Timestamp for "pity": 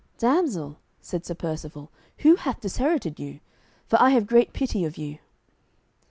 4.51-4.83